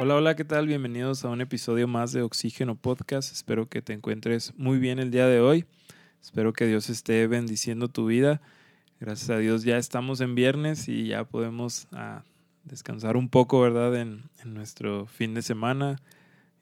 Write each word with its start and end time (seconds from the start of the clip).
Hola, 0.00 0.14
hola, 0.14 0.36
¿qué 0.36 0.44
tal? 0.44 0.68
Bienvenidos 0.68 1.24
a 1.24 1.28
un 1.28 1.40
episodio 1.40 1.88
más 1.88 2.12
de 2.12 2.22
Oxígeno 2.22 2.76
Podcast. 2.76 3.32
Espero 3.32 3.68
que 3.68 3.82
te 3.82 3.92
encuentres 3.92 4.54
muy 4.56 4.78
bien 4.78 5.00
el 5.00 5.10
día 5.10 5.26
de 5.26 5.40
hoy. 5.40 5.64
Espero 6.22 6.52
que 6.52 6.68
Dios 6.68 6.88
esté 6.88 7.26
bendiciendo 7.26 7.88
tu 7.88 8.06
vida. 8.06 8.40
Gracias 9.00 9.28
a 9.30 9.38
Dios 9.38 9.64
ya 9.64 9.76
estamos 9.76 10.20
en 10.20 10.36
viernes 10.36 10.86
y 10.86 11.08
ya 11.08 11.24
podemos 11.24 11.88
ah, 11.90 12.22
descansar 12.62 13.16
un 13.16 13.28
poco, 13.28 13.60
¿verdad? 13.60 13.96
En, 13.96 14.22
nuestro 14.44 15.06
fin 15.06 15.34
de 15.34 15.42
semana. 15.42 16.00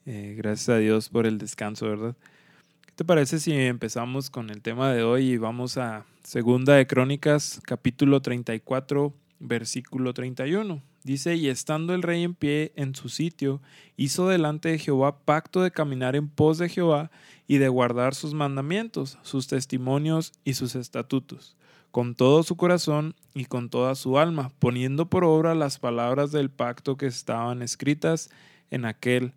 Eh, 0.06 0.34
gracias 0.38 0.70
a 0.70 0.78
Dios 0.78 1.10
por 1.10 1.26
el 1.26 1.36
descanso, 1.36 1.90
¿verdad? 1.90 2.16
¿Qué 2.86 2.92
te 2.94 3.04
parece 3.04 3.38
si 3.38 3.52
empezamos 3.52 4.30
con 4.30 4.48
el 4.48 4.62
tema 4.62 4.94
de 4.94 5.02
hoy 5.02 5.32
y 5.32 5.36
vamos 5.36 5.76
a 5.76 6.06
Segunda 6.22 6.76
de 6.76 6.86
Crónicas, 6.86 7.60
capítulo 7.66 8.22
34, 8.22 9.12
versículo 9.40 10.14
31? 10.14 10.95
Dice, 11.06 11.36
y 11.36 11.48
estando 11.48 11.94
el 11.94 12.02
rey 12.02 12.24
en 12.24 12.34
pie 12.34 12.72
en 12.74 12.96
su 12.96 13.08
sitio, 13.08 13.62
hizo 13.96 14.26
delante 14.26 14.70
de 14.70 14.78
Jehová 14.80 15.20
pacto 15.20 15.62
de 15.62 15.70
caminar 15.70 16.16
en 16.16 16.28
pos 16.28 16.58
de 16.58 16.68
Jehová 16.68 17.12
y 17.46 17.58
de 17.58 17.68
guardar 17.68 18.16
sus 18.16 18.34
mandamientos, 18.34 19.16
sus 19.22 19.46
testimonios 19.46 20.32
y 20.42 20.54
sus 20.54 20.74
estatutos, 20.74 21.56
con 21.92 22.16
todo 22.16 22.42
su 22.42 22.56
corazón 22.56 23.14
y 23.34 23.44
con 23.44 23.70
toda 23.70 23.94
su 23.94 24.18
alma, 24.18 24.50
poniendo 24.58 25.08
por 25.08 25.22
obra 25.22 25.54
las 25.54 25.78
palabras 25.78 26.32
del 26.32 26.50
pacto 26.50 26.96
que 26.96 27.06
estaban 27.06 27.62
escritas 27.62 28.28
en 28.72 28.84
aquel 28.84 29.32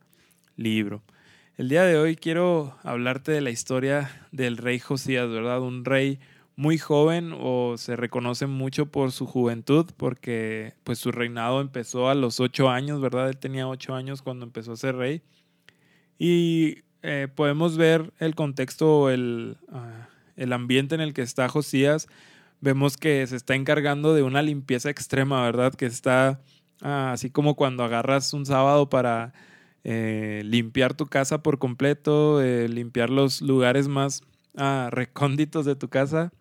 libro. 0.56 1.04
El 1.56 1.70
día 1.70 1.84
de 1.84 2.00
hoy 2.00 2.16
quiero 2.16 2.80
hablarte 2.82 3.32
de 3.32 3.42
la 3.42 3.52
historia 3.52 4.28
del 4.32 4.58
rey 4.58 4.80
Josías, 4.80 5.30
¿verdad? 5.30 5.62
Un 5.62 5.86
rey 5.86 6.20
muy 6.60 6.78
joven 6.78 7.34
o 7.40 7.76
se 7.78 7.96
reconoce 7.96 8.46
mucho 8.46 8.88
por 8.88 9.14
su 9.14 9.26
juventud 9.26 9.86
porque 9.96 10.74
pues 10.84 11.00
su 11.00 11.10
reinado 11.14 11.62
empezó 11.62 12.10
a 12.10 12.16
los 12.16 12.42
ocho 12.42 12.70
años, 12.70 13.00
¿verdad? 13.00 13.30
Él 13.30 13.38
tenía 13.38 13.66
ocho 13.66 13.96
años 13.96 14.22
cuando 14.22 14.46
empezó 14.46 14.74
a 14.74 14.76
ser 14.76 14.98
rey. 14.98 15.22
Y 16.18 16.80
eh, 17.02 17.30
podemos 17.34 17.78
ver 17.78 18.12
el 18.20 18.36
contexto, 18.36 19.10
el, 19.10 19.56
ah, 19.72 20.10
el 20.36 20.52
ambiente 20.52 20.96
en 20.96 21.02
el 21.02 21.14
que 21.14 21.22
está 21.22 21.48
Josías. 21.48 22.10
Vemos 22.60 22.98
que 22.98 23.26
se 23.26 23.38
está 23.38 23.56
encargando 23.56 24.14
de 24.14 24.24
una 24.24 24.42
limpieza 24.42 24.90
extrema, 24.90 25.42
¿verdad? 25.44 25.74
Que 25.74 25.86
está 25.86 26.42
ah, 26.82 27.14
así 27.14 27.30
como 27.30 27.56
cuando 27.56 27.86
agarras 27.86 28.34
un 28.34 28.46
sábado 28.46 28.90
para 28.90 29.32
eh, 29.86 30.42
limpiar 30.44 30.94
tu 30.94 31.06
casa 31.06 31.42
por 31.42 31.58
completo, 31.58 32.42
eh, 32.42 32.68
limpiar 32.68 33.10
los 33.10 33.42
lugares 33.42 33.88
más 33.88 34.24
ah, 34.58 34.90
recónditos 34.92 35.66
de 35.66 35.78
tu 35.78 35.88
casa 35.88 36.34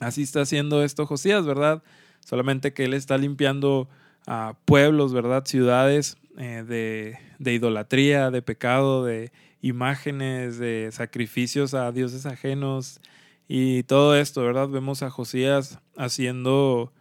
Así 0.00 0.22
está 0.22 0.42
haciendo 0.42 0.82
esto 0.82 1.06
Josías, 1.06 1.44
¿verdad? 1.44 1.82
Solamente 2.20 2.72
que 2.72 2.84
él 2.84 2.94
está 2.94 3.18
limpiando 3.18 3.88
a 4.26 4.54
pueblos, 4.64 5.12
¿verdad? 5.12 5.44
Ciudades 5.46 6.18
eh, 6.36 6.64
de, 6.66 7.18
de, 7.38 7.54
idolatría, 7.54 8.30
de 8.30 8.42
pecado, 8.42 9.04
de 9.04 9.32
imágenes, 9.60 10.58
de 10.58 10.90
sacrificios 10.92 11.74
a 11.74 11.90
dioses 11.90 12.26
ajenos 12.26 13.00
y 13.48 13.82
todo 13.84 14.14
esto, 14.14 14.42
¿verdad? 14.42 14.68
Vemos 14.68 15.02
a 15.02 15.10
Josías 15.10 15.80
haciendo 15.96 16.92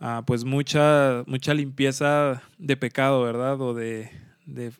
ah, 0.00 0.22
pues 0.26 0.44
mucha, 0.44 1.22
mucha 1.26 1.54
limpieza 1.54 2.42
de 2.58 2.76
pecado, 2.76 3.22
¿verdad? 3.22 3.60
O 3.60 3.74
de, 3.74 4.10
de, 4.46 4.72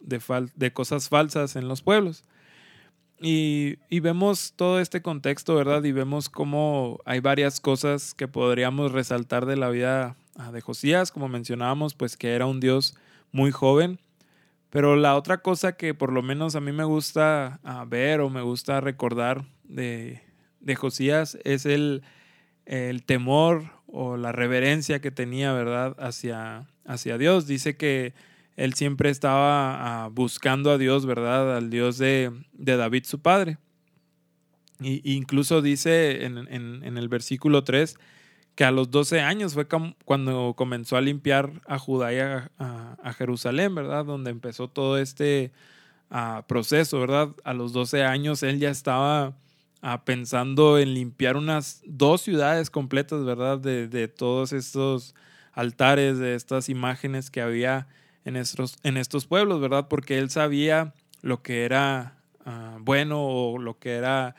de 0.56 0.72
cosas 0.72 1.08
falsas 1.08 1.54
en 1.56 1.68
los 1.68 1.82
pueblos. 1.82 2.24
Y, 3.26 3.78
vemos 4.00 4.52
todo 4.54 4.80
este 4.80 5.00
contexto, 5.00 5.54
¿verdad? 5.54 5.82
Y 5.84 5.92
vemos 5.92 6.28
cómo 6.28 7.00
hay 7.06 7.20
varias 7.20 7.58
cosas 7.58 8.12
que 8.12 8.28
podríamos 8.28 8.92
resaltar 8.92 9.46
de 9.46 9.56
la 9.56 9.70
vida 9.70 10.14
ah, 10.36 10.52
de 10.52 10.60
Josías, 10.60 11.10
como 11.10 11.28
mencionábamos, 11.28 11.94
pues 11.94 12.18
que 12.18 12.34
era 12.34 12.44
un 12.44 12.60
Dios 12.60 12.94
muy 13.32 13.50
joven. 13.50 13.98
Pero 14.68 14.96
la 14.96 15.16
otra 15.16 15.38
cosa 15.38 15.78
que 15.78 15.94
por 15.94 16.12
lo 16.12 16.20
menos 16.20 16.54
a 16.54 16.60
mí 16.60 16.70
me 16.70 16.84
gusta 16.84 17.60
ah, 17.64 17.86
ver 17.88 18.20
o 18.20 18.28
me 18.28 18.42
gusta 18.42 18.82
recordar 18.82 19.46
de, 19.62 20.20
de 20.60 20.76
Josías 20.76 21.38
es 21.44 21.64
el, 21.64 22.02
el, 22.66 23.04
temor 23.04 23.70
o 23.86 24.18
la 24.18 24.32
reverencia 24.32 25.00
que 25.00 25.10
tenía, 25.10 25.54
¿verdad?, 25.54 25.96
hacia, 25.98 26.66
hacia 26.84 27.16
Dios. 27.16 27.46
Dice 27.46 27.74
que 27.78 28.12
él 28.56 28.74
siempre 28.74 29.10
estaba 29.10 30.04
ah, 30.04 30.08
buscando 30.08 30.70
a 30.70 30.78
Dios, 30.78 31.06
¿verdad? 31.06 31.56
Al 31.56 31.70
Dios 31.70 31.98
de, 31.98 32.32
David, 32.52 33.04
su 33.04 33.20
padre. 33.20 33.58
Y, 34.80 35.14
incluso 35.14 35.62
dice 35.62 36.24
en, 36.24 36.96
el 36.98 37.08
versículo 37.08 37.64
3 37.64 37.96
que 38.54 38.64
a 38.64 38.70
los 38.70 38.90
12 38.90 39.20
años 39.20 39.54
fue 39.54 39.66
cuando 40.04 40.54
comenzó 40.56 40.96
a 40.96 41.00
limpiar 41.00 41.62
a 41.66 41.78
Judá 41.78 42.12
y 42.12 42.18
a, 42.18 43.14
Jerusalén, 43.18 43.74
¿verdad? 43.74 44.04
Donde 44.04 44.30
empezó 44.30 44.68
todo 44.68 44.98
este 44.98 45.52
ah, 46.10 46.44
proceso, 46.46 47.00
¿verdad? 47.00 47.30
A 47.42 47.54
los 47.54 47.72
12 47.72 48.04
años 48.04 48.44
él 48.44 48.60
ya 48.60 48.70
estaba 48.70 49.36
ah, 49.82 50.04
pensando 50.04 50.78
en 50.78 50.94
limpiar 50.94 51.36
unas 51.36 51.82
dos 51.86 52.20
ciudades 52.22 52.70
completas, 52.70 53.24
¿verdad? 53.24 53.58
De, 53.58 53.88
de 53.88 54.06
todos 54.06 54.52
estos 54.52 55.16
altares, 55.52 56.18
de 56.18 56.36
estas 56.36 56.68
imágenes 56.68 57.30
que 57.30 57.40
había 57.40 57.88
en 58.24 58.36
estos, 58.36 58.76
en 58.82 58.96
estos 58.96 59.26
pueblos, 59.26 59.60
¿verdad? 59.60 59.88
Porque 59.88 60.18
él 60.18 60.30
sabía 60.30 60.94
lo 61.22 61.42
que 61.42 61.64
era 61.64 62.14
ah, 62.44 62.78
bueno 62.80 63.22
o 63.22 63.58
lo 63.58 63.78
que 63.78 63.92
era 63.94 64.34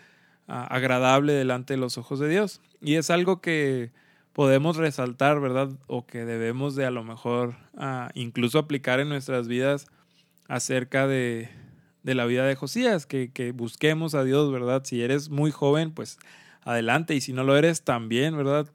ah, 0.47 0.66
agradable 0.66 1.34
delante 1.34 1.73
de 1.73 1.79
los 1.79 1.97
ojos 1.97 2.19
de 2.19 2.29
Dios. 2.29 2.62
Y 2.81 2.96
es 2.96 3.09
algo 3.09 3.41
que 3.41 3.91
podemos 4.34 4.78
resaltar, 4.78 5.40
¿verdad? 5.40 5.69
O 5.88 6.06
que 6.06 6.25
debemos 6.25 6.75
de 6.75 6.85
a 6.85 6.91
lo 6.91 7.03
mejor 7.03 7.56
ah, 7.78 8.09
incluso 8.16 8.59
aplicar 8.59 9.00
en 9.00 9.09
nuestras 9.09 9.47
vidas 9.47 9.88
acerca 10.47 11.07
de, 11.07 11.50
de 12.03 12.16
la 12.16 12.25
vida 12.25 12.46
de 12.46 12.56
Josías, 12.56 13.06
que, 13.06 13.31
que, 13.31 13.52
busquemos 13.52 14.13
a 14.13 14.23
Dios, 14.23 14.52
¿verdad? 14.52 14.84
Si 14.85 15.02
eres 15.02 15.29
muy 15.29 15.52
joven, 15.52 15.91
pues 15.91 16.19
adelante, 16.62 17.16
y 17.16 17.22
si 17.22 17.34
no 17.34 17.44
lo 17.44 17.57
eres, 17.57 17.84
también, 17.84 18.38
¿verdad? 18.38 18.67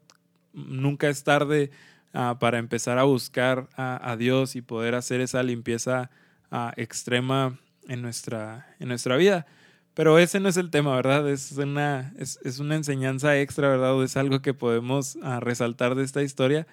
Nunca 0.53 1.07
es 1.07 1.23
tarde 1.23 1.71
Ah, 2.13 2.37
para 2.39 2.57
empezar 2.57 2.97
a 2.99 3.03
buscar 3.03 3.69
a, 3.77 4.17
Dios 4.17 4.57
y 4.57 4.61
poder 4.61 4.95
hacer 4.95 5.21
esa 5.21 5.43
limpieza 5.43 6.09
ah, 6.51 6.73
extrema 6.75 7.57
en 7.87 8.01
nuestra, 8.01 8.75
en 8.79 8.89
nuestra 8.89 9.15
vida. 9.15 9.45
Pero 9.93 10.19
ese 10.19 10.41
no 10.41 10.49
es 10.49 10.57
el 10.57 10.71
tema, 10.71 10.93
¿verdad? 10.93 11.29
Es 11.29 11.53
una, 11.53 12.13
es, 12.17 12.59
una 12.59 12.75
enseñanza 12.75 13.39
extra, 13.39 13.69
¿verdad? 13.69 13.93
O 13.95 14.03
es 14.03 14.17
algo 14.17 14.41
que 14.41 14.53
podemos 14.53 15.17
ah, 15.23 15.39
resaltar 15.39 15.95
de 15.95 16.03
esta 16.03 16.21
historia. 16.21 16.67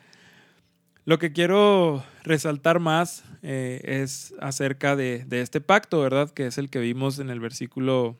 Lo 1.05 1.21
que 1.21 1.33
quiero 1.33 2.05
resaltar 2.25 2.81
más 2.81 3.23
eh, 3.43 3.81
es 3.85 4.35
acerca 4.41 4.97
de, 4.97 5.25
de, 5.25 5.41
este 5.41 5.61
pacto, 5.61 6.01
¿verdad? 6.01 6.31
Que 6.31 6.47
es 6.47 6.59
el 6.59 6.69
que 6.69 6.81
vimos 6.81 7.21
en 7.21 7.31
el 7.31 7.39
versículo 7.39 8.19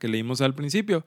que 0.00 0.08
leímos 0.08 0.40
al 0.40 0.54
principio. 0.54 1.06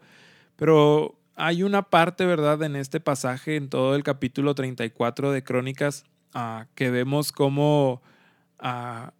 Pero 0.55 1.20
hay 1.35 1.63
una 1.63 1.83
parte, 1.83 2.25
¿verdad?, 2.25 2.61
en 2.63 2.75
este 2.75 2.99
pasaje, 2.99 3.55
en 3.55 3.69
todo 3.69 3.95
el 3.95 4.03
capítulo 4.03 4.55
34 4.55 5.31
de 5.31 5.43
Crónicas, 5.43 6.05
ah, 6.33 6.67
que 6.75 6.91
vemos 6.91 7.31
cómo 7.31 8.01
ah, 8.59 9.13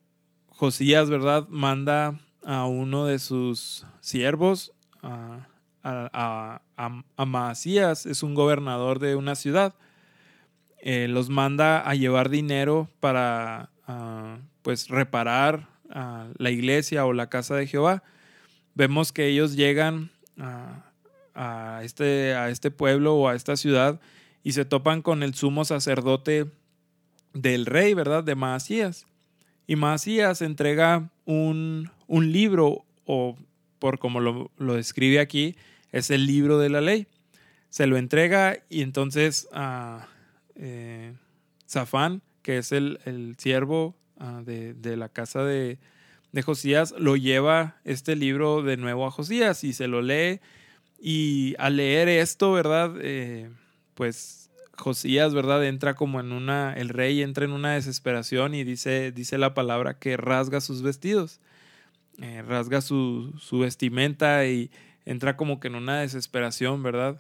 Josías, 0.48 1.10
¿verdad?, 1.10 1.48
manda 1.50 2.20
a 2.44 2.66
uno 2.66 3.06
de 3.06 3.20
sus 3.20 3.86
siervos, 4.02 4.74
a, 5.04 5.48
a, 5.84 7.26
Maasías, 7.26 8.06
es 8.06 8.24
un 8.24 8.36
gobernador 8.36 9.00
de 9.00 9.16
una 9.16 9.36
ciudad, 9.36 9.74
eh, 10.80 11.08
los 11.08 11.30
manda 11.30 11.80
a 11.80 11.96
llevar 11.96 12.30
dinero 12.30 12.90
para, 13.00 13.72
ah, 13.88 14.38
pues, 14.62 14.90
reparar 14.90 15.70
la 16.38 16.52
iglesia 16.52 17.06
o 17.06 17.12
la 17.12 17.28
casa 17.28 17.56
de 17.56 17.68
Jehová. 17.68 18.02
Vemos 18.76 19.12
que 19.12 19.28
ellos 19.28 19.58
llegan 19.58 20.10
a 20.38 20.91
a 21.34 21.82
este, 21.84 22.36
a 22.36 22.50
este 22.50 22.72
pueblo 22.72 23.16
o 23.16 23.28
a 23.28 23.36
esta 23.36 23.56
ciudad 23.56 24.00
y 24.44 24.54
se 24.54 24.66
topan 24.66 25.02
con 25.02 25.24
el 25.24 25.34
sumo 25.34 25.66
sacerdote 25.66 26.48
del 27.34 27.66
rey, 27.66 27.94
¿verdad? 27.94 28.24
De 28.24 28.36
Maasías. 28.36 29.06
Y 29.68 29.76
Maasías 29.76 30.42
entrega 30.42 31.10
un, 31.26 31.92
un 32.08 32.32
libro, 32.32 32.84
o 33.06 33.38
por 33.80 34.00
como 34.00 34.20
lo, 34.20 34.52
lo, 34.58 34.76
describe 34.76 35.20
aquí, 35.20 35.56
es 35.92 36.12
el 36.12 36.26
libro 36.26 36.60
de 36.60 36.70
la 36.70 36.82
ley. 36.82 37.08
Se 37.70 37.88
lo 37.88 37.98
entrega 37.98 38.58
y 38.70 38.82
entonces 38.82 39.48
a 39.54 40.08
eh, 40.56 41.14
Zafán, 41.70 42.22
que 42.42 42.58
es 42.58 42.72
el, 42.72 43.00
el 43.06 43.36
siervo 43.38 43.96
ah, 44.20 44.42
de, 44.44 44.74
de, 44.74 44.98
la 44.98 45.08
casa 45.08 45.44
de, 45.44 45.78
de 46.32 46.42
Josías, 46.42 46.94
lo 46.98 47.16
lleva 47.16 47.78
este 47.86 48.16
libro 48.16 48.62
de 48.64 48.78
nuevo 48.78 49.06
a 49.06 49.12
Josías 49.12 49.64
y 49.64 49.74
se 49.74 49.88
lo 49.88 50.02
lee 50.02 50.42
y 51.02 51.56
al 51.58 51.78
leer 51.78 52.08
esto, 52.10 52.52
¿verdad? 52.52 52.94
Eh, 53.02 53.50
pues 53.96 54.52
Josías, 54.78 55.34
¿verdad? 55.34 55.66
Entra 55.66 55.96
como 55.96 56.20
en 56.20 56.32
una, 56.32 56.74
el 56.74 56.90
rey 56.90 57.24
entra 57.24 57.44
en 57.44 57.54
una 57.54 57.74
desesperación 57.74 58.54
y 58.54 58.64
dice, 58.64 59.12
dice 59.12 59.40
la 59.40 59.56
palabra 59.56 59.98
que 59.98 60.16
rasga 60.16 60.62
sus 60.62 60.84
vestidos, 60.84 61.40
eh, 62.20 62.44
rasga 62.44 62.82
su, 62.82 63.34
su, 63.40 63.60
vestimenta 63.60 64.46
y 64.46 64.70
entra 65.06 65.38
como 65.38 65.60
que 65.60 65.70
en 65.70 65.76
una 65.76 66.02
desesperación, 66.02 66.84
¿verdad? 66.84 67.20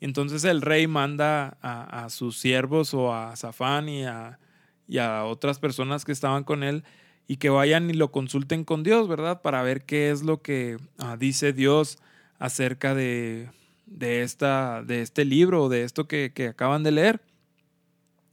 Entonces 0.00 0.42
el 0.42 0.60
rey 0.60 0.88
manda 0.88 1.56
a, 1.62 2.08
sus 2.10 2.36
siervos 2.36 2.94
o 2.94 3.14
a 3.14 3.36
Zafán 3.36 3.88
y 3.88 4.04
a, 4.04 4.40
y 4.88 4.98
a 4.98 5.24
otras 5.24 5.60
personas 5.60 6.04
que 6.04 6.12
estaban 6.12 6.42
con 6.42 6.64
él 6.64 6.82
y 7.28 7.36
que 7.36 7.50
vayan 7.50 7.90
y 7.90 7.92
lo 7.92 8.10
consulten 8.10 8.64
con 8.64 8.82
Dios, 8.82 9.06
¿verdad? 9.06 9.40
Para 9.40 9.62
ver 9.62 9.84
qué 9.84 10.10
es 10.10 10.22
lo 10.22 10.42
que 10.42 10.78
ah, 10.98 11.16
dice 11.16 11.52
Dios 11.52 11.98
acerca 12.40 12.96
de, 12.96 13.50
de, 13.86 14.22
esta, 14.22 14.82
de 14.82 15.02
este 15.02 15.24
libro, 15.24 15.68
de 15.68 15.84
esto 15.84 16.08
que, 16.08 16.32
acaban 16.50 16.82
de 16.82 16.90
leer. 16.90 17.20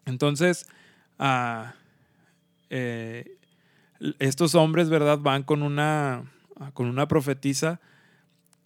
Entonces, 0.06 0.68
ah, 1.20 1.76
eh, 2.72 3.38
estos 4.18 4.56
hombres, 4.56 4.90
¿verdad? 4.90 5.20
Van 5.20 5.44
con 5.44 5.62
una, 5.62 6.24
con 6.74 6.88
una 6.88 7.08
profetisa 7.08 7.80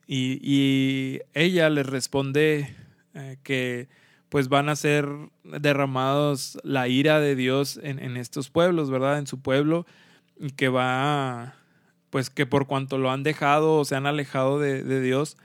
y, 0.07 1.21
ella 1.33 1.69
les 1.69 1.85
responde 1.85 2.75
eh, 3.13 3.37
que 3.43 3.87
pues 4.29 4.47
van 4.47 4.69
a 4.69 4.75
ser 4.75 5.09
derramados 5.43 6.57
la 6.63 6.87
ira 6.87 7.19
de 7.19 7.35
Dios 7.35 7.79
en, 7.83 8.15
estos 8.15 8.49
pueblos, 8.49 8.89
¿verdad? 8.89 9.17
En 9.17 9.27
su 9.27 9.41
pueblo, 9.41 9.85
y 10.39 10.51
que 10.51 10.69
va, 10.69 11.55
pues 12.11 12.29
que 12.29 12.45
por 12.45 12.67
cuanto 12.67 12.99
lo 12.99 13.09
han 13.09 13.23
dejado 13.23 13.77
o 13.77 13.85
se 13.85 13.95
han 13.95 14.05
alejado 14.05 14.59
de, 14.59 15.01
Dios, 15.01 15.37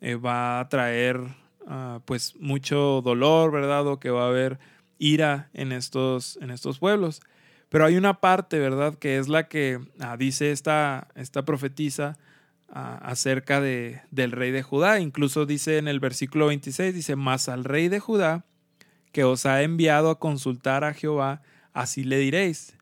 eh, 0.00 0.14
va 0.14 0.60
a 0.60 0.68
traer 0.68 1.20
ah, 1.66 2.00
pues 2.04 2.36
mucho 2.36 3.02
dolor, 3.02 3.50
¿verdad? 3.50 3.86
O 3.88 3.98
que 3.98 4.10
va 4.10 4.26
a 4.26 4.28
haber 4.28 4.60
ira 4.98 5.50
en 5.52 5.72
estos, 5.72 6.38
en 6.40 6.52
estos 6.52 6.78
pueblos. 6.78 7.20
Pero 7.70 7.84
hay 7.84 7.96
una 7.96 8.20
parte, 8.20 8.60
¿verdad? 8.60 8.94
Que 8.94 9.18
es 9.18 9.28
la 9.28 9.48
que 9.48 9.80
ah, 9.98 10.16
dice 10.16 10.52
esta, 10.52 11.08
esta 11.16 11.44
profetisa, 11.44 12.16
acerca 12.72 13.60
de, 13.60 14.00
del 14.10 14.32
rey 14.32 14.50
de 14.50 14.62
Judá. 14.62 15.00
Incluso 15.00 15.46
dice 15.46 15.78
en 15.78 15.88
el 15.88 16.00
versículo 16.00 16.46
26, 16.46 16.94
dice, 16.94 17.16
mas 17.16 17.48
al 17.48 17.64
rey 17.64 17.88
de 17.88 18.00
Judá, 18.00 18.44
que 19.12 19.24
os 19.24 19.46
ha 19.46 19.62
enviado 19.62 20.10
a 20.10 20.18
consultar 20.18 20.84
a 20.84 20.94
Jehová, 20.94 21.42
así 21.72 22.04
le 22.04 22.18
diréis. 22.18 22.76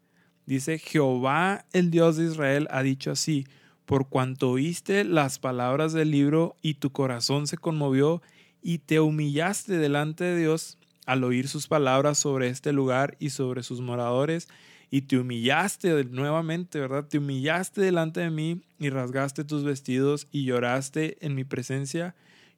Dice, 0.49 0.79
Jehová 0.79 1.67
el 1.75 1.91
Dios 1.91 2.17
de 2.17 2.25
Israel 2.25 2.69
ha 2.71 2.83
dicho 2.83 3.11
así, 3.11 3.47
por 3.85 4.09
cuanto 4.09 4.49
oíste 4.49 5.05
las 5.05 5.39
palabras 5.39 5.93
del 5.93 6.11
libro 6.11 6.56
y 6.62 6.73
tu 6.73 6.91
corazón 6.91 7.47
se 7.47 7.59
conmovió 7.59 8.23
y 8.62 8.79
te 8.79 8.99
humillaste 8.99 9.77
delante 9.77 10.25
de 10.25 10.39
Dios 10.39 10.79
al 11.05 11.23
oír 11.25 11.49
sus 11.49 11.69
palabras 11.69 12.17
sobre 12.17 12.49
este 12.49 12.73
lugar 12.73 13.15
y 13.19 13.29
sobre 13.29 13.62
sus 13.62 13.83
moradores 13.83 14.49
y 14.91 15.03
te 15.03 15.19
humillaste 15.19 16.03
nuevamente, 16.05 16.81
¿verdad? 16.81 17.05
Te 17.06 17.19
humillaste 17.19 17.83
delante 17.83 18.21
de 18.21 18.31
mí 18.31 18.62
y 18.79 18.89
rasgaste 18.89 19.44
tus 19.44 19.65
vestidos 19.65 20.29
y 20.33 20.47
lloraste 20.47 21.19
en 21.21 21.35
mi 21.35 21.44
presencia, 21.44 22.15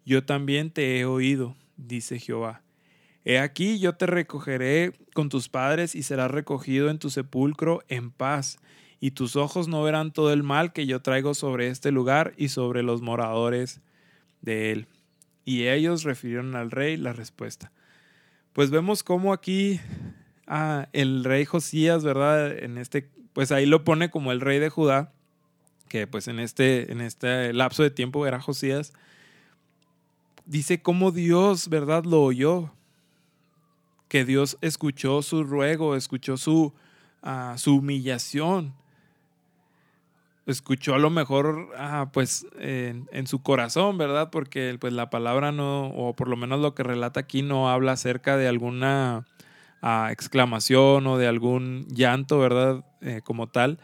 yo 0.07 0.25
también 0.25 0.71
te 0.71 1.01
he 1.01 1.07
oído, 1.07 1.57
dice 1.77 2.21
Jehová. 2.21 2.63
He 3.25 3.39
aquí 3.39 3.79
yo 3.79 3.95
te 3.95 4.07
recogeré 4.07 4.93
con 5.15 5.29
tus 5.29 5.49
padres 5.49 5.95
y 5.95 6.03
serás 6.03 6.31
recogido 6.31 6.89
en 6.89 6.99
tu 6.99 7.11
sepulcro 7.11 7.83
en 7.89 8.11
paz, 8.11 8.59
y 9.01 9.13
tus 9.13 9.37
ojos 9.37 9.67
no 9.67 9.83
verán 9.83 10.13
todo 10.13 10.33
el 10.33 10.43
mal 10.43 10.73
que 10.73 10.87
yo 10.87 11.01
traigo 11.01 11.33
sobre 11.35 11.69
este 11.69 11.91
lugar 11.91 12.35
y 12.37 12.49
sobre 12.49 12.83
los 12.83 13.01
moradores 13.01 13.81
de 14.43 14.73
él. 14.73 14.87
Y 15.45 15.69
ellos 15.69 16.03
refirieron 16.05 16.55
al 16.55 16.71
rey 16.71 16.99
la 16.99 17.15
respuesta. 17.15 17.73
Pues 18.53 18.71
vemos 18.71 19.03
cómo 19.03 19.33
aquí 19.33 19.81
ah, 20.47 20.89
el 20.93 21.25
rey 21.25 21.47
Josías, 21.47 22.05
¿verdad? 22.05 22.59
En 22.59 22.77
este, 22.77 23.09
pues 23.33 23.53
ahí 23.53 23.65
lo 23.65 23.85
pone 23.85 24.11
como 24.11 24.33
el 24.33 24.41
rey 24.43 24.59
de 24.59 24.69
Judá, 24.69 25.13
que 25.89 26.07
pues 26.07 26.29
en 26.29 26.39
este, 26.39 26.93
en 26.93 27.01
este 27.01 27.55
lapso 27.55 27.83
de 27.83 27.91
tiempo 27.91 28.27
era 28.27 28.41
Josías. 28.41 28.93
Dice 30.45 30.83
cómo 30.83 31.11
Dios, 31.11 31.69
¿verdad? 31.69 32.05
Lo 32.05 32.23
oyó. 32.23 32.71
Que 34.11 34.27
Dios 34.27 34.59
escuchó 34.61 35.23
su 35.23 35.43
ruego, 35.43 35.97
escuchó 35.97 36.37
su, 36.37 36.75
ah, 37.23 37.55
su 37.57 37.77
humillación 37.77 38.75
escuchó 40.51 40.95
a 40.95 40.99
lo 40.99 41.11
mejor 41.11 41.69
ah, 41.77 42.11
pues 42.13 42.47
en, 42.59 43.27
su 43.27 43.43
corazón, 43.43 43.99
¿verdad? 43.99 44.31
Porque 44.31 44.77
pues 44.79 44.93
la 44.93 45.11
palabra 45.11 45.53
no, 45.53 45.89
o 45.89 46.15
por 46.15 46.29
lo 46.29 46.37
menos 46.37 46.61
lo 46.61 46.75
que 46.75 46.83
relata 46.83 47.21
aquí 47.21 47.43
no 47.43 47.71
habla 47.71 47.93
acerca 47.93 48.37
de 48.37 48.49
alguna 48.49 49.27
exclamación 50.11 51.07
o 51.07 51.17
de 51.17 51.27
algún 51.27 51.87
llanto, 51.89 52.39
¿verdad? 52.39 52.85
Eh, 53.01 53.21
como 53.25 53.49
tal. 53.49 53.79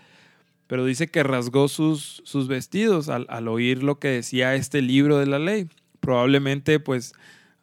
Pero 0.66 0.84
dice 0.84 1.08
que 1.08 1.22
rasgó 1.22 1.68
sus, 1.68 2.22
sus 2.24 2.48
vestidos 2.48 3.08
al, 3.08 3.26
al, 3.28 3.48
oír 3.48 3.82
lo 3.82 3.98
que 3.98 4.08
decía 4.08 4.54
este 4.56 4.82
libro 4.82 5.18
de 5.18 5.26
la 5.26 5.38
ley. 5.38 5.68
Probablemente 6.00 6.80
pues 6.80 7.14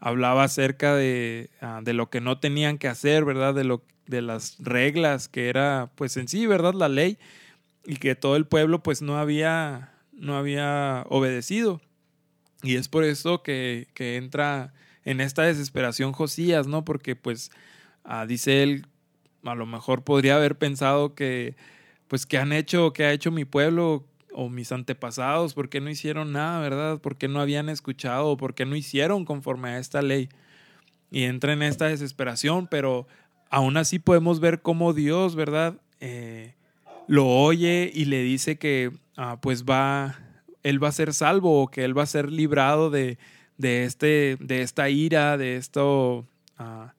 hablaba 0.03 0.44
acerca 0.44 0.95
de, 0.95 1.50
ah, 1.61 1.81
de 1.83 1.94
lo 1.94 2.09
que 2.09 2.21
no 2.21 2.39
tenían 2.39 2.77
que 2.77 2.88
hacer, 2.88 3.25
¿verdad? 3.25 3.53
De, 3.55 3.63
lo, 3.63 3.83
de 4.07 4.21
las 4.21 4.57
reglas 4.59 5.29
que 5.29 5.50
era 5.50 5.91
pues 5.95 6.17
en 6.17 6.27
sí, 6.27 6.45
¿verdad? 6.45 6.73
La 6.73 6.89
ley 6.89 7.17
y 7.85 7.97
que 7.97 8.15
todo 8.15 8.35
el 8.35 8.45
pueblo 8.45 8.83
pues 8.83 9.01
no 9.01 9.17
había, 9.17 9.94
no 10.11 10.38
había 10.38 11.05
obedecido. 11.09 11.81
Y 12.63 12.75
es 12.75 12.88
por 12.89 13.03
eso 13.03 13.44
que, 13.44 13.88
que 13.94 14.17
entra 14.17 14.73
en 15.05 15.21
esta 15.21 15.44
desesperación 15.44 16.13
Josías, 16.13 16.67
¿no? 16.67 16.85
Porque 16.85 17.15
pues 17.15 17.51
Ah, 18.03 18.25
dice 18.25 18.63
él, 18.63 18.85
a 19.44 19.55
lo 19.55 19.65
mejor 19.65 20.03
podría 20.03 20.35
haber 20.35 20.57
pensado 20.57 21.15
que, 21.15 21.55
pues, 22.07 22.25
¿qué 22.25 22.38
han 22.38 22.53
hecho, 22.53 22.94
qué 22.94 23.05
ha 23.05 23.13
hecho 23.13 23.31
mi 23.31 23.45
pueblo 23.45 24.05
o 24.33 24.50
mis 24.50 24.71
antepasados? 24.71 25.53
¿Por 25.53 25.69
qué 25.69 25.81
no 25.81 25.89
hicieron 25.89 26.31
nada, 26.31 26.59
verdad? 26.59 27.00
¿Por 27.00 27.18
qué 27.18 27.27
no 27.27 27.39
habían 27.39 27.69
escuchado? 27.69 28.38
¿Por 28.38 28.53
qué 28.56 28.65
no 28.65 28.75
hicieron 28.75 29.25
conforme 29.25 29.69
a 29.69 29.80
esta 29.80 30.01
ley? 30.01 30.30
Y 31.12 31.24
entra 31.24 31.53
en 31.53 31.63
esta 31.63 31.88
desesperación, 31.88 32.68
pero 32.68 33.07
aún 33.50 33.77
así 33.77 34.00
podemos 34.00 34.39
ver 34.39 34.62
cómo 34.62 34.94
Dios, 34.94 35.35
¿verdad? 35.35 35.75
Eh, 36.00 36.53
lo 37.07 37.27
oye 37.27 37.91
y 37.94 38.06
le 38.06 38.24
dice 38.24 38.57
que, 38.57 38.91
ah, 39.18 39.38
pues, 39.41 39.65
va, 39.65 40.19
él 40.63 40.83
va 40.83 40.89
a 40.89 40.94
ser 40.94 41.13
salvo 41.13 41.62
o 41.62 41.68
que 41.68 41.83
él 41.83 41.97
va 41.97 42.03
a 42.03 42.07
ser 42.07 42.31
librado 42.31 42.89
de, 42.89 43.18
de, 43.57 43.83
este, 43.83 44.38
de 44.39 44.62
esta 44.62 44.89
ira, 44.89 45.38
de 45.38 45.57
esto. 45.57 46.25
Ah, 46.57 46.94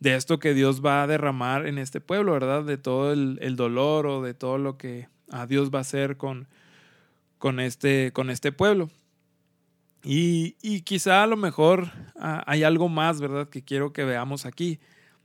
de 0.00 0.16
esto 0.16 0.38
que 0.38 0.54
Dios 0.54 0.84
va 0.84 1.02
a 1.02 1.06
derramar 1.06 1.66
en 1.66 1.78
este 1.78 2.00
pueblo, 2.00 2.32
¿verdad? 2.32 2.64
De 2.64 2.78
todo 2.78 3.12
el, 3.12 3.56
dolor 3.56 4.06
o 4.06 4.22
de 4.22 4.34
todo 4.34 4.58
lo 4.58 4.76
que 4.78 5.08
a 5.30 5.46
Dios 5.46 5.70
va 5.70 5.78
a 5.78 5.82
hacer 5.82 6.16
con, 6.16 6.48
con, 7.40 7.58
este, 7.58 8.12
con 8.12 8.30
este 8.30 8.52
pueblo. 8.52 8.88
Y, 10.04 10.54
y 10.62 10.82
quizá 10.82 11.24
a 11.24 11.26
lo 11.26 11.36
mejor 11.36 11.90
ah, 12.16 12.44
hay 12.46 12.62
algo 12.62 12.88
más, 12.88 13.20
¿verdad? 13.20 13.48
Que 13.48 13.62
quiero 13.62 13.92
que 13.92 14.04
veamos 14.04 14.46
aquí. 14.46 14.78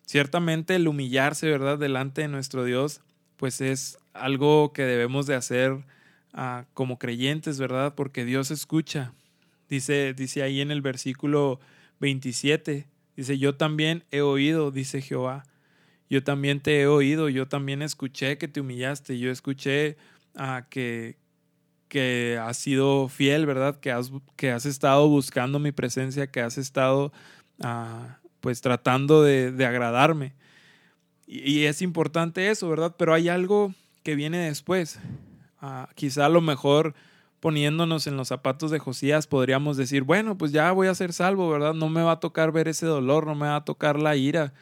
Ciertamente 0.08 0.76
el 0.76 0.88
humillarse, 0.88 1.48
¿verdad? 1.48 1.78
Delante 1.78 2.22
de 2.22 2.28
nuestro 2.30 2.64
Dios, 2.64 3.02
pues 3.38 3.62
es 3.62 4.00
algo 4.14 4.74
que 4.74 4.84
debemos 4.84 5.28
de 5.28 5.36
hacer 5.36 5.86
ah, 6.34 6.66
como 6.74 6.98
creyentes, 6.98 7.60
¿verdad? 7.60 7.94
Porque 7.94 8.26
Dios 8.26 8.50
escucha. 8.50 9.14
Dice, 9.70 10.14
dice 10.16 10.42
ahí 10.42 10.62
en 10.62 10.72
el 10.72 10.82
versículo 10.82 11.60
27, 12.00 12.88
Dice, 13.16 13.38
yo 13.38 13.56
también 13.56 14.04
he 14.12 14.22
oído, 14.22 14.72
dice 14.72 15.02
Jehová. 15.02 15.46
Yo 16.10 16.24
también 16.24 16.60
te 16.60 16.82
he 16.82 16.88
oído, 16.88 17.30
yo 17.30 17.48
también 17.48 17.82
escuché 17.82 18.38
que 18.38 18.48
te 18.48 18.60
humillaste, 18.62 19.18
yo 19.18 19.32
escuché 19.32 19.98
ah, 20.36 20.68
que, 20.70 21.18
que 21.96 22.38
has 22.44 22.58
sido 22.58 23.08
fiel, 23.08 23.46
¿verdad? 23.46 23.80
Que 23.80 23.90
has, 23.90 24.12
que 24.36 24.52
has 24.52 24.66
estado 24.66 25.08
buscando 25.08 25.60
mi 25.60 25.72
presencia, 25.72 26.28
que 26.28 26.42
has 26.42 26.58
estado 26.58 27.14
ah, 27.64 28.18
pues 28.42 28.60
tratando 28.60 29.24
de, 29.24 29.66
agradarme. 29.66 30.34
Y, 31.26 31.64
es 31.64 31.82
importante 31.82 32.50
eso, 32.50 32.68
¿verdad? 32.68 32.94
Pero 32.98 33.14
hay 33.14 33.30
algo 33.30 33.74
que 34.04 34.16
viene 34.16 34.40
después. 34.40 35.00
Ah, 35.62 35.88
quizá 35.96 36.26
a 36.26 36.30
lo 36.30 36.42
mejor 36.42 36.96
poniéndonos 37.40 38.08
en 38.08 38.18
los 38.18 38.28
zapatos 38.28 38.72
de 38.72 38.80
Josías, 38.80 39.26
podríamos 39.26 39.78
decir, 39.78 40.04
bueno, 40.04 40.38
pues 40.38 40.52
ya 40.52 40.74
voy 40.74 40.88
a 40.88 40.96
ser 40.96 41.14
salvo, 41.14 41.50
¿verdad? 41.50 41.74
No 41.74 41.88
me 41.88 42.04
va 42.04 42.12
a 42.12 42.20
tocar 42.20 42.52
ver 42.52 42.68
ese 42.68 42.88
dolor, 42.88 43.26
no 43.26 43.36
me 43.36 43.48
va 43.48 43.56
a 43.56 43.64
tocar 43.64 44.02
la 44.02 44.18
ira 44.18 44.54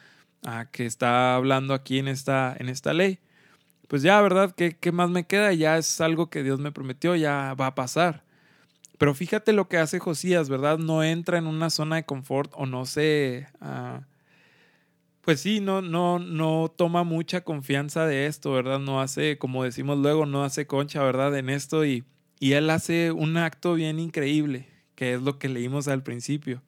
ah, 0.44 0.66
que 0.70 0.86
está 0.86 1.34
hablando 1.34 1.74
aquí 1.74 1.98
en 1.98 2.06
esta, 2.06 2.54
en 2.56 2.68
esta 2.68 2.92
ley. 2.92 3.18
Pues 3.88 4.02
ya, 4.02 4.20
¿verdad? 4.20 4.54
¿Qué, 4.54 4.76
¿Qué 4.76 4.92
más 4.92 5.10
me 5.10 5.26
queda? 5.26 5.52
Ya 5.52 5.76
es 5.78 6.00
algo 6.00 6.30
que 6.30 6.42
Dios 6.42 6.60
me 6.60 6.72
prometió, 6.72 7.16
ya 7.16 7.54
va 7.54 7.68
a 7.68 7.74
pasar. 7.74 8.24
Pero 8.98 9.14
fíjate 9.14 9.52
lo 9.52 9.68
que 9.68 9.78
hace 9.78 9.98
Josías, 9.98 10.48
¿verdad? 10.48 10.78
No 10.78 11.02
entra 11.02 11.38
en 11.38 11.46
una 11.46 11.70
zona 11.70 11.96
de 11.96 12.04
confort 12.04 12.52
o 12.56 12.66
no 12.66 12.86
se... 12.86 13.48
Ah, 13.60 14.02
pues 15.22 15.40
sí, 15.40 15.60
no, 15.60 15.80
no, 15.82 16.18
no 16.18 16.72
toma 16.76 17.02
mucha 17.02 17.42
confianza 17.42 18.06
de 18.06 18.26
esto, 18.26 18.52
¿verdad? 18.52 18.78
No 18.78 19.00
hace, 19.00 19.38
como 19.38 19.64
decimos 19.64 19.98
luego, 19.98 20.26
no 20.26 20.44
hace 20.44 20.66
concha, 20.66 21.02
¿verdad? 21.02 21.36
En 21.38 21.48
esto 21.48 21.84
y 21.84 22.04
y 22.44 22.52
él 22.52 22.68
hace 22.70 23.10
un 23.10 23.36
acto 23.36 23.72
bien 23.74 23.98
increíble, 23.98 24.68
que 24.96 25.14
es 25.14 25.22
lo 25.22 25.38
que 25.38 25.48
leímos 25.48 25.88
al 25.88 26.02
principio. 26.02 26.62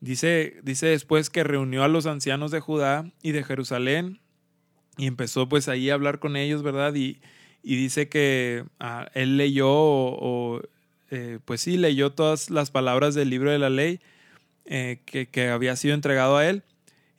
Dice, 0.00 0.60
dice 0.62 0.86
después 0.86 1.30
que 1.30 1.42
reunió 1.42 1.82
a 1.82 1.88
los 1.88 2.06
ancianos 2.06 2.52
de 2.52 2.60
Judá 2.60 3.10
y 3.20 3.32
de 3.32 3.42
Jerusalén 3.42 4.20
y 4.98 5.06
empezó 5.06 5.48
pues 5.48 5.68
ahí 5.68 5.88
a 5.88 5.94
hablar 5.94 6.18
con 6.18 6.36
ellos, 6.36 6.62
¿verdad? 6.62 6.94
Y, 6.94 7.20
y 7.62 7.76
dice 7.76 8.08
que 8.10 8.64
ah, 8.80 9.08
él 9.14 9.38
leyó 9.38 9.70
o, 9.70 10.60
eh, 11.10 11.38
pues 11.44 11.62
sí, 11.62 11.78
leyó 11.78 12.12
todas 12.12 12.50
las 12.50 12.70
palabras 12.70 13.14
del 13.14 13.30
libro 13.30 13.50
de 13.50 13.58
la 13.58 13.70
ley 13.70 14.00
eh, 14.66 15.00
que, 15.06 15.28
que 15.28 15.48
había 15.48 15.76
sido 15.76 15.94
entregado 15.94 16.36
a 16.36 16.46
él. 16.46 16.62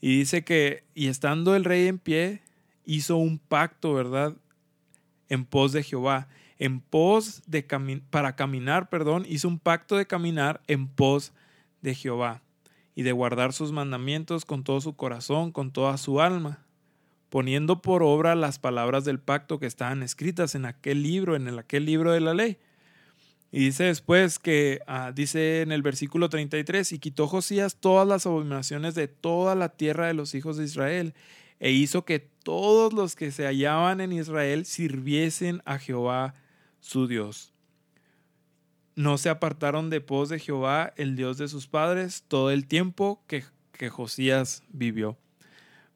Y 0.01 0.19
dice 0.19 0.43
que, 0.43 0.83
y 0.93 1.07
estando 1.07 1.55
el 1.55 1.65
rey 1.65 1.87
en 1.87 1.97
pie, 1.97 2.41
hizo 2.85 3.17
un 3.17 3.39
pacto, 3.39 3.93
¿verdad? 3.93 4.35
en 5.29 5.45
pos 5.45 5.71
de 5.71 5.83
Jehová, 5.83 6.27
en 6.57 6.81
pos 6.81 7.43
de 7.45 7.63
para 8.09 8.35
caminar, 8.35 8.89
perdón, 8.89 9.25
hizo 9.29 9.47
un 9.47 9.59
pacto 9.59 9.95
de 9.95 10.07
caminar 10.07 10.61
en 10.67 10.87
pos 10.87 11.31
de 11.81 11.95
Jehová 11.95 12.41
y 12.95 13.03
de 13.03 13.13
guardar 13.13 13.53
sus 13.53 13.71
mandamientos 13.71 14.43
con 14.43 14.63
todo 14.63 14.81
su 14.81 14.95
corazón, 14.95 15.51
con 15.51 15.71
toda 15.71 15.97
su 15.97 16.19
alma, 16.19 16.65
poniendo 17.29 17.81
por 17.81 18.03
obra 18.03 18.35
las 18.35 18.59
palabras 18.59 19.05
del 19.05 19.19
pacto 19.19 19.59
que 19.59 19.67
estaban 19.67 20.03
escritas 20.03 20.55
en 20.55 20.65
aquel 20.65 21.03
libro, 21.03 21.35
en 21.35 21.47
aquel 21.57 21.85
libro 21.85 22.11
de 22.11 22.19
la 22.19 22.33
ley. 22.33 22.57
Y 23.51 23.65
dice 23.65 23.85
después 23.85 24.37
que, 24.37 24.81
ah, 24.85 25.11
dice 25.13 25.61
en 25.61 25.71
el 25.71 25.81
versículo 25.81 26.29
33, 26.29 26.91
y 26.91 26.99
quitó 26.99 27.27
Josías 27.27 27.77
todas 27.77 28.07
las 28.07 28.25
abominaciones 28.25 28.93
de 28.93 29.07
toda 29.07 29.55
la 29.55 29.69
tierra 29.69 30.07
de 30.07 30.13
los 30.13 30.35
hijos 30.35 30.57
de 30.57 30.65
Israel, 30.65 31.13
e 31.59 31.71
hizo 31.71 32.05
que 32.05 32.19
todos 32.19 32.93
los 32.93 33.15
que 33.15 33.31
se 33.31 33.45
hallaban 33.45 34.01
en 34.01 34.11
Israel 34.11 34.65
sirviesen 34.65 35.61
a 35.65 35.79
Jehová 35.79 36.35
su 36.79 37.07
Dios. 37.07 37.53
No 38.95 39.17
se 39.17 39.29
apartaron 39.29 39.89
de 39.89 40.01
pos 40.01 40.29
de 40.29 40.39
Jehová, 40.39 40.93
el 40.95 41.15
Dios 41.15 41.37
de 41.37 41.47
sus 41.47 41.67
padres, 41.67 42.23
todo 42.27 42.51
el 42.51 42.67
tiempo 42.67 43.23
que, 43.27 43.43
que 43.71 43.89
Josías 43.89 44.63
vivió. 44.69 45.17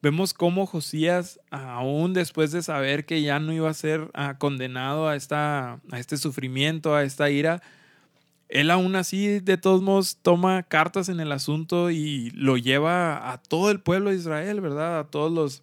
Vemos 0.04 0.34
cómo 0.34 0.66
Josías, 0.66 1.40
aún 1.48 2.12
después 2.12 2.52
de 2.52 2.62
saber 2.62 3.06
que 3.06 3.22
ya 3.22 3.38
no 3.38 3.54
iba 3.54 3.70
a 3.70 3.72
ser 3.72 4.10
ah, 4.12 4.36
condenado 4.36 5.08
a, 5.08 5.16
esta, 5.16 5.80
a 5.90 5.98
este 5.98 6.18
sufrimiento, 6.18 6.94
a 6.94 7.04
esta 7.04 7.30
ira, 7.30 7.62
él 8.50 8.70
aún 8.70 8.96
así 8.96 9.40
de 9.40 9.56
todos 9.56 9.80
modos 9.80 10.18
toma 10.20 10.62
cartas 10.62 11.08
en 11.08 11.20
el 11.20 11.32
asunto 11.32 11.90
y 11.90 12.28
lo 12.32 12.58
lleva 12.58 13.32
a 13.32 13.40
todo 13.40 13.70
el 13.70 13.80
pueblo 13.80 14.10
de 14.10 14.16
Israel, 14.16 14.60
¿verdad? 14.60 14.98
A 14.98 15.04
todos 15.04 15.32
los, 15.32 15.62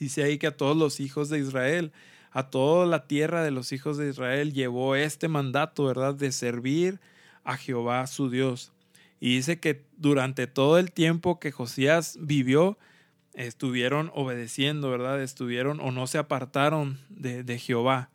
dice 0.00 0.24
ahí 0.24 0.38
que 0.38 0.48
a 0.48 0.56
todos 0.56 0.76
los 0.76 0.98
hijos 0.98 1.28
de 1.28 1.38
Israel, 1.38 1.92
a 2.32 2.50
toda 2.50 2.84
la 2.84 3.06
tierra 3.06 3.44
de 3.44 3.52
los 3.52 3.70
hijos 3.70 3.96
de 3.96 4.08
Israel 4.08 4.54
llevó 4.54 4.96
este 4.96 5.28
mandato, 5.28 5.84
¿verdad? 5.84 6.16
De 6.16 6.32
servir 6.32 6.98
a 7.44 7.56
Jehová 7.56 8.08
su 8.08 8.28
Dios. 8.28 8.72
Y 9.20 9.36
dice 9.36 9.60
que 9.60 9.84
durante 9.98 10.48
todo 10.48 10.78
el 10.78 10.90
tiempo 10.90 11.38
que 11.38 11.52
Josías 11.52 12.18
vivió, 12.20 12.76
estuvieron 13.36 14.10
obedeciendo, 14.14 14.90
¿verdad? 14.90 15.22
Estuvieron 15.22 15.78
o 15.80 15.92
no 15.92 16.06
se 16.06 16.18
apartaron 16.18 16.98
de, 17.10 17.44
de, 17.44 17.58
Jehová. 17.58 18.10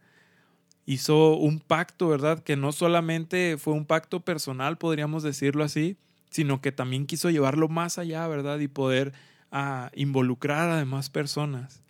Hizo 0.86 1.36
un 1.36 1.60
pacto, 1.60 2.10
¿verdad? 2.10 2.40
Que 2.44 2.58
no 2.58 2.72
solamente 2.72 3.58
fue 3.58 3.74
un 3.74 3.86
pacto 3.86 4.22
personal, 4.22 4.78
podríamos 4.78 5.22
decirlo 5.22 5.64
así, 5.64 5.96
sino 6.32 6.60
que 6.60 6.72
también 6.72 7.06
quiso 7.06 7.30
llevarlo 7.30 7.70
más 7.70 8.00
allá, 8.00 8.28
¿verdad? 8.28 8.60
Y 8.60 8.68
poder 8.68 9.14
ah, 9.52 9.92
involucrar 9.94 10.70
a 10.72 10.78
demás 10.78 11.12
personas. 11.12 11.84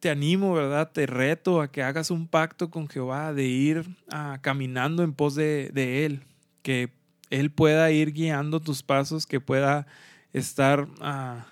Te 0.00 0.08
animo, 0.08 0.54
¿verdad? 0.54 0.90
Te 0.90 1.06
reto 1.06 1.60
a 1.60 1.70
que 1.70 1.82
hagas 1.82 2.10
un 2.10 2.26
pacto 2.26 2.70
con 2.70 2.88
Jehová 2.88 3.34
de 3.34 3.44
ir 3.44 3.84
ah, 4.10 4.38
caminando 4.40 5.02
en 5.02 5.12
pos 5.12 5.34
de, 5.34 5.70
de 5.74 6.06
Él, 6.06 6.24
que 6.62 6.90
Él 7.28 7.50
pueda 7.50 7.90
ir 7.90 8.12
guiando 8.12 8.58
tus 8.58 8.82
pasos, 8.82 9.26
que 9.26 9.38
pueda 9.38 9.86
estar... 10.32 10.88
Ah, 11.02 11.46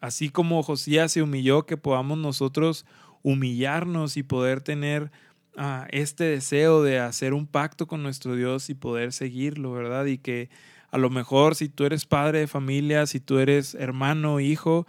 así 0.00 0.30
como 0.30 0.62
Josías 0.62 1.12
se 1.12 1.22
humilló, 1.22 1.66
que 1.66 1.76
podamos 1.76 2.18
nosotros 2.18 2.86
humillarnos 3.22 4.16
y 4.16 4.22
poder 4.22 4.60
tener 4.62 5.10
ah, 5.56 5.86
este 5.90 6.24
deseo 6.24 6.82
de 6.82 6.98
hacer 6.98 7.34
un 7.34 7.46
pacto 7.46 7.86
con 7.86 8.02
nuestro 8.02 8.34
Dios 8.34 8.70
y 8.70 8.74
poder 8.74 9.12
seguirlo, 9.12 9.72
¿verdad? 9.72 10.06
Y 10.06 10.18
que 10.18 10.48
a 10.90 10.98
lo 10.98 11.10
mejor 11.10 11.54
si 11.54 11.68
tú 11.68 11.84
eres 11.84 12.06
padre 12.06 12.40
de 12.40 12.46
familia, 12.46 13.06
si 13.06 13.20
tú 13.20 13.38
eres 13.38 13.74
hermano, 13.74 14.40
hijo, 14.40 14.86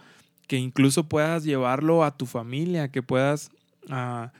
que 0.48 0.56
incluso 0.56 1.08
puedas 1.08 1.44
llevarlo 1.44 2.04
a 2.04 2.16
tu 2.16 2.26
familia, 2.26 2.90
que 2.90 3.02
puedas 3.02 3.50
ah, 3.90 4.32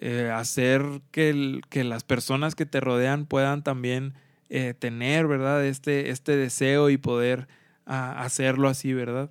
eh, 0.00 0.30
hacer 0.32 0.82
que, 1.10 1.62
las 1.84 2.04
personas 2.04 2.54
que 2.54 2.66
te 2.66 2.80
rodean 2.80 3.26
puedan 3.26 3.62
también 3.62 4.14
eh, 4.50 4.74
tener, 4.78 5.26
¿verdad? 5.26 5.64
Este, 5.64 6.10
este 6.10 6.36
deseo 6.36 6.90
y 6.90 6.96
poder 6.96 7.48
ah, 7.86 8.22
hacerlo 8.22 8.68
así, 8.68 8.92
¿verdad? 8.92 9.30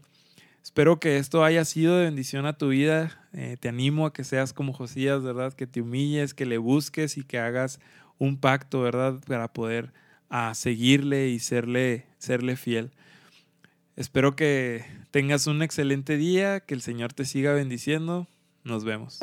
Espero 0.63 1.00
que 1.00 1.17
esto 1.17 1.43
haya 1.43 1.65
sido 1.65 1.98
de 1.98 2.05
bendición 2.05 2.46
a 2.46 2.58
tu 2.58 2.70
vida. 2.70 3.22
Eh, 3.34 3.58
te 3.60 3.67
animo 3.67 4.05
a 4.05 4.13
que 4.13 4.24
seas 4.24 4.53
como 4.53 4.72
Josías, 4.72 5.22
¿verdad? 5.22 5.53
Que 5.53 5.67
te 5.67 5.82
humilles, 5.82 6.34
que 6.34 6.46
le 6.46 6.58
busques 6.58 7.17
y 7.17 7.24
que 7.24 7.38
hagas 7.38 7.79
un 8.17 8.38
pacto, 8.38 8.82
¿verdad? 8.82 9.20
Para 9.27 9.51
poder 9.51 9.91
a 10.29 10.53
seguirle 10.55 11.27
y 11.27 11.39
serle, 11.39 12.05
serle 12.17 12.55
fiel. 12.55 12.91
Espero 13.98 14.36
que 14.36 14.86
tengas 15.12 15.48
un 15.48 15.62
excelente 15.62 16.17
día, 16.17 16.62
que 16.62 16.74
el 16.74 16.82
Señor 16.82 17.13
te 17.13 17.25
siga 17.25 17.53
bendiciendo. 17.53 18.27
Nos 18.63 18.86
vemos. 18.86 19.20